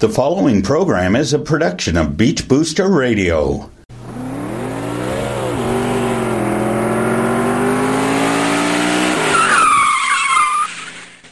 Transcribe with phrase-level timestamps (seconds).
[0.00, 3.68] The following program is a production of Beach Booster Radio.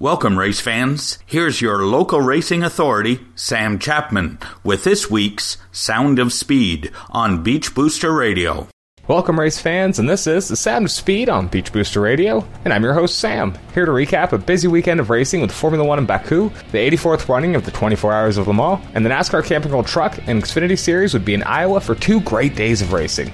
[0.00, 1.18] Welcome, race fans.
[1.26, 7.74] Here's your local racing authority, Sam Chapman, with this week's Sound of Speed on Beach
[7.74, 8.68] Booster Radio.
[9.06, 12.72] Welcome, race fans, and this is the Sound of Speed on Beach Booster Radio, and
[12.72, 15.98] I'm your host, Sam, here to recap a busy weekend of racing with Formula One
[15.98, 19.44] in Baku, the 84th running of the 24 Hours of Le Mans, and the NASCAR
[19.44, 22.94] Camping World Truck and Xfinity Series would be in Iowa for two great days of
[22.94, 23.30] racing.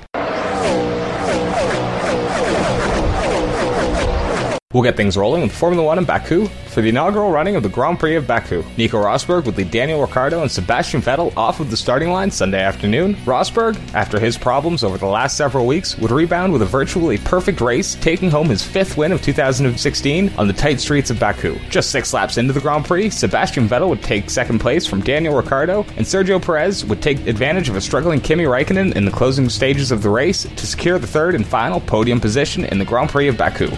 [4.73, 7.69] We'll get things rolling with Formula One in Baku for the inaugural running of the
[7.69, 8.63] Grand Prix of Baku.
[8.77, 12.63] Nico Rosberg would lead Daniel Ricciardo and Sebastian Vettel off of the starting line Sunday
[12.63, 13.17] afternoon.
[13.25, 17.61] Rosberg, after his problems over the last several weeks, would rebound with a virtually perfect
[17.61, 21.59] race, taking home his fifth win of 2016 on the tight streets of Baku.
[21.69, 25.35] Just six laps into the Grand Prix, Sebastian Vettel would take second place from Daniel
[25.35, 29.49] Ricciardo, and Sergio Perez would take advantage of a struggling Kimi Raikkonen in the closing
[29.49, 33.11] stages of the race to secure the third and final podium position in the Grand
[33.11, 33.69] Prix of Baku.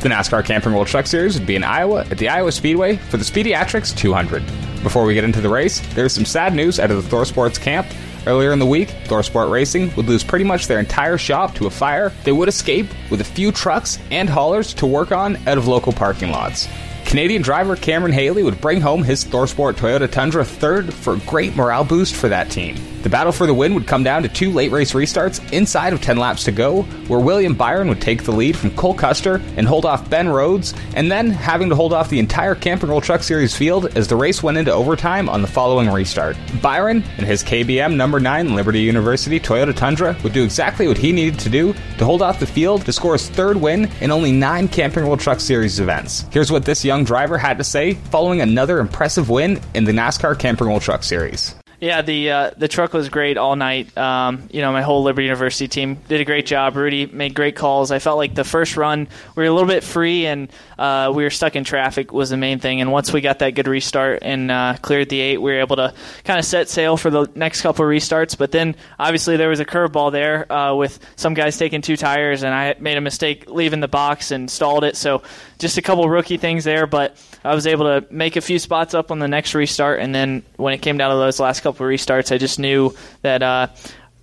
[0.00, 3.18] The NASCAR Camping World Truck Series would be in Iowa at the Iowa Speedway for
[3.18, 4.42] the Speediatrics 200.
[4.82, 7.58] Before we get into the race, there's some sad news out of the Thor Sports
[7.58, 7.86] camp.
[8.26, 11.70] Earlier in the week, ThorSport Racing would lose pretty much their entire shop to a
[11.70, 12.12] fire.
[12.24, 15.92] They would escape with a few trucks and haulers to work on out of local
[15.92, 16.66] parking lots.
[17.04, 21.56] Canadian driver Cameron Hayley would bring home his ThorSport Toyota Tundra third for a great
[21.56, 22.76] morale boost for that team.
[23.02, 26.02] The battle for the win would come down to two late race restarts inside of
[26.02, 29.66] 10 laps to go, where William Byron would take the lead from Cole Custer and
[29.66, 33.22] hold off Ben Rhodes, and then having to hold off the entire Camping World Truck
[33.22, 36.36] Series field as the race went into overtime on the following restart.
[36.62, 41.12] Byron and his KBM number 9 Liberty University Toyota Tundra would do exactly what he
[41.12, 44.32] needed to do to hold off the field to score his third win in only
[44.32, 46.26] nine Camping World Truck Series events.
[46.30, 50.38] Here's what this young driver had to say following another impressive win in the NASCAR
[50.38, 51.54] Camping World Truck Series.
[51.80, 53.96] Yeah, the uh, the truck was great all night.
[53.96, 56.76] Um, you know, my whole Liberty University team did a great job.
[56.76, 57.90] Rudy made great calls.
[57.90, 61.22] I felt like the first run we were a little bit free and uh, we
[61.22, 62.82] were stuck in traffic was the main thing.
[62.82, 65.76] And once we got that good restart and uh, cleared the eight, we were able
[65.76, 65.94] to
[66.24, 68.36] kind of set sail for the next couple of restarts.
[68.36, 72.42] But then obviously there was a curveball there uh, with some guys taking two tires,
[72.42, 74.98] and I made a mistake leaving the box and stalled it.
[74.98, 75.22] So
[75.58, 78.92] just a couple rookie things there, but I was able to make a few spots
[78.92, 80.00] up on the next restart.
[80.00, 82.94] And then when it came down to those last couple of restarts, I just knew
[83.22, 83.68] that uh,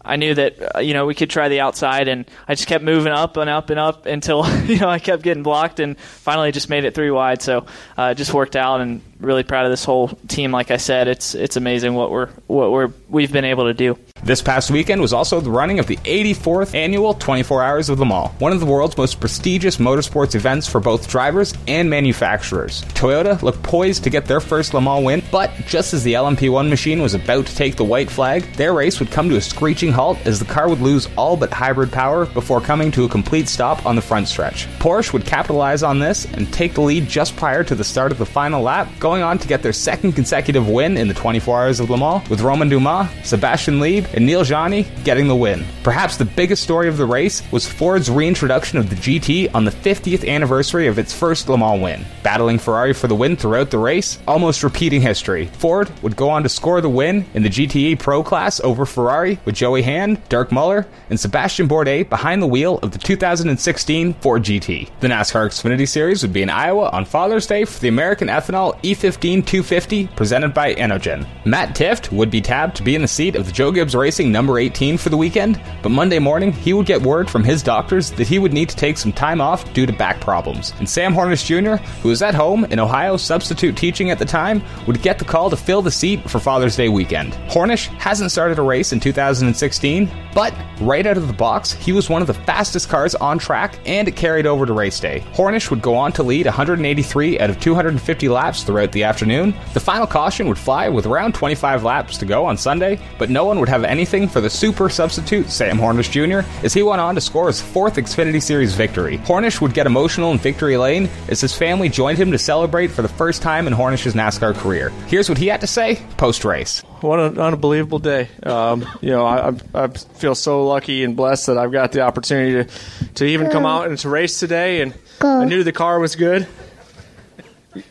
[0.07, 2.83] I knew that uh, you know we could try the outside, and I just kept
[2.83, 6.51] moving up and up and up until you know I kept getting blocked, and finally
[6.51, 7.41] just made it three wide.
[7.41, 7.65] So
[7.97, 10.51] uh, it just worked out, and really proud of this whole team.
[10.51, 13.97] Like I said, it's it's amazing what we're what we're we've been able to do.
[14.23, 18.05] This past weekend was also the running of the 84th annual 24 Hours of Le
[18.05, 22.83] Mans, one of the world's most prestigious motorsports events for both drivers and manufacturers.
[22.93, 26.67] Toyota looked poised to get their first Le Mans win, but just as the LMP1
[26.69, 29.91] machine was about to take the white flag, their race would come to a screeching
[29.91, 33.47] halt as the car would lose all but hybrid power before coming to a complete
[33.47, 34.67] stop on the front stretch.
[34.79, 38.17] Porsche would capitalize on this and take the lead just prior to the start of
[38.17, 41.79] the final lap, going on to get their second consecutive win in the 24 Hours
[41.79, 45.63] of Le Mans, with Romain Dumas, Sebastian Lieb, and Neel Jani getting the win.
[45.81, 49.71] Perhaps the biggest story of the race was Ford's reintroduction of the GT on the
[49.71, 52.05] 50th anniversary of its first Le Mans win.
[52.21, 55.45] Battling Ferrari for the win throughout the race, almost repeating history.
[55.53, 59.39] Ford would go on to score the win in the GTE Pro class over Ferrari
[59.45, 64.43] with Joey Hand, Dirk Muller, and Sebastian Bourdais behind the wheel of the 2016 Ford
[64.43, 64.89] GT.
[64.99, 68.77] The NASCAR Xfinity Series would be in Iowa on Father's Day for the American Ethanol
[68.97, 71.27] E15 250 presented by Enogen.
[71.45, 74.31] Matt Tifft would be tabbed to be in the seat of the Joe Gibbs Racing
[74.31, 78.09] number 18 for the weekend, but Monday morning he would get word from his doctors
[78.11, 80.73] that he would need to take some time off due to back problems.
[80.79, 84.63] And Sam Hornish Jr., who was at home in Ohio substitute teaching at the time,
[84.87, 87.33] would get the call to fill the seat for Father's Day weekend.
[87.49, 92.09] Hornish hasn't started a race in 2016, but right out of the box, he was
[92.09, 95.23] one of the fastest cars on track and it carried over to race day.
[95.33, 99.53] Hornish would go on to lead 183 out of 250 laps throughout the afternoon.
[99.73, 103.45] The final caution would fly with around 25 laps to go on Sunday, but no
[103.45, 106.47] one would have anything for the super substitute Sam Hornish Jr.
[106.65, 109.17] as he went on to score his fourth Xfinity Series victory.
[109.19, 113.01] Hornish would get emotional in victory lane as his family joined him to celebrate for
[113.01, 114.89] the first time in Hornish's NASCAR career.
[115.07, 116.81] Here's what he had to say post race.
[117.01, 118.29] What an unbelievable day!
[118.41, 122.63] Um, you know, I, I, feel so lucky and blessed that I've got the opportunity
[122.63, 124.81] to, to even come out and to race today.
[124.81, 126.47] And I knew the car was good.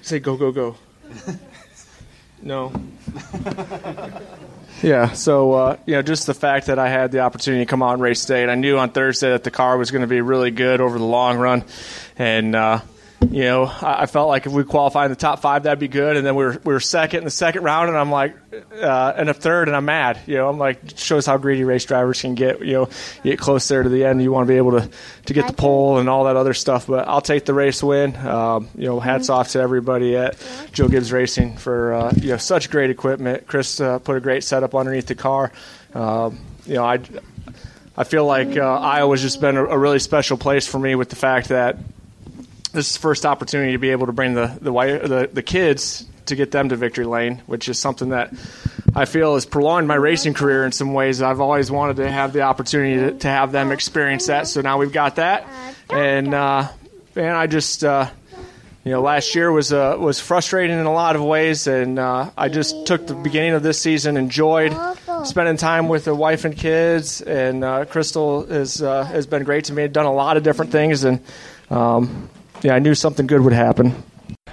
[0.03, 0.77] Say go go go.
[2.43, 2.73] No.
[4.83, 7.83] yeah, so uh, you know, just the fact that I had the opportunity to come
[7.83, 10.21] on race day, and I knew on Thursday that the car was going to be
[10.21, 11.65] really good over the long run,
[12.19, 12.81] and uh,
[13.23, 15.89] you know, I, I, felt like if we qualify in the top five, that'd be
[15.89, 16.17] good.
[16.17, 18.37] And then we were we were second in the second round, and I'm like,
[18.75, 20.21] uh, and a third, and I'm mad.
[20.27, 22.61] You know, I'm like, shows how greedy race drivers can get.
[22.61, 22.89] You know,
[23.25, 24.91] you get close there to the end, you want to be able to
[25.27, 26.87] to get the pole and all that other stuff.
[26.87, 28.15] But I'll take the race win.
[28.17, 30.37] Um, you know, hats off to everybody at
[30.73, 33.47] Joe Gibbs Racing for uh, you know such great equipment.
[33.47, 35.53] Chris uh, put a great setup underneath the car.
[35.95, 37.01] Um, you know, I.
[37.99, 41.09] I feel like uh, Iowa's just been a, a really special place for me with
[41.09, 41.79] the fact that
[42.77, 46.53] this first opportunity to be able to bring the the, the, the kids to get
[46.53, 48.33] them to victory lane, which is something that
[48.95, 51.23] I feel has prolonged my racing career in some ways.
[51.23, 54.79] I've always wanted to have the opportunity to, to have them experience that, so now
[54.79, 55.47] we've got that,
[55.91, 56.69] and uh,
[57.17, 57.83] and I just.
[57.83, 58.11] Uh,
[58.85, 62.31] you know, last year was uh, was frustrating in a lot of ways, and uh,
[62.39, 64.73] I just took the beginning of this season, enjoyed
[65.25, 69.65] spending time with the wife and kids, and uh, Crystal has uh, has been great
[69.65, 69.89] to me.
[69.89, 71.21] Done a lot of different things, and
[71.69, 72.31] um,
[72.67, 73.95] yeah, I knew something good would happen.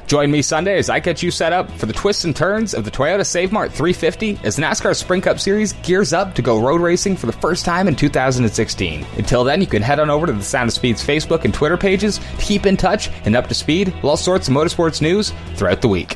[0.05, 2.85] Join me Sunday as I get you set up for the twists and turns of
[2.85, 6.79] the Toyota Save Mart 350 as NASCAR Sprint Cup Series gears up to go road
[6.79, 9.03] racing for the first time in 2016.
[9.17, 11.77] Until then, you can head on over to the Sound of Speed's Facebook and Twitter
[11.77, 15.33] pages to keep in touch and up to speed with all sorts of motorsports news
[15.55, 16.15] throughout the week.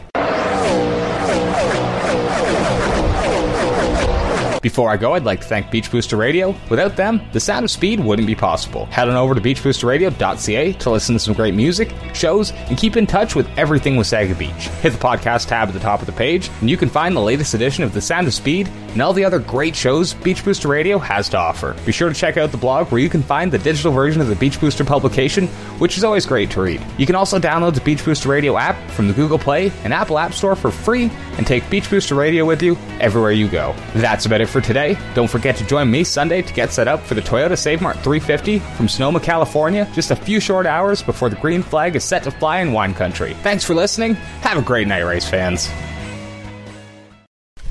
[4.61, 6.55] Before I go, I'd like to thank Beach Booster Radio.
[6.69, 8.85] Without them, the sound of speed wouldn't be possible.
[8.87, 13.05] Head on over to beachboosterradio.ca to listen to some great music, shows, and keep in
[13.05, 14.67] touch with everything Wasaga Beach.
[14.81, 17.21] Hit the podcast tab at the top of the page, and you can find the
[17.21, 20.67] latest edition of The Sound of Speed and all the other great shows Beach Booster
[20.67, 21.75] Radio has to offer.
[21.85, 24.27] Be sure to check out the blog where you can find the digital version of
[24.27, 25.45] the Beach Booster publication,
[25.77, 26.83] which is always great to read.
[26.97, 30.17] You can also download the Beach Booster Radio app from the Google Play and Apple
[30.17, 33.75] App Store for free and take Beach Booster Radio with you everywhere you go.
[33.93, 34.97] That's about it for today.
[35.13, 37.97] Don't forget to join me Sunday to get set up for the Toyota Save Mart
[37.97, 42.23] 350 from Sonoma, California, just a few short hours before the green flag is set
[42.23, 43.33] to fly in wine country.
[43.43, 44.15] Thanks for listening.
[44.41, 45.69] Have a great night, race fans.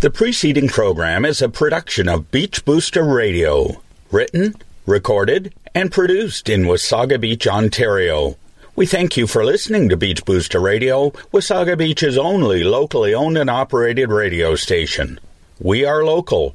[0.01, 3.83] The preceding program is a production of Beach Booster Radio,
[4.13, 8.37] written, recorded, and produced in Wasaga Beach, Ontario.
[8.77, 13.49] We thank you for listening to Beach Booster Radio, Wasaga Beach's only locally owned and
[13.49, 15.19] operated radio station.
[15.59, 16.55] We are local.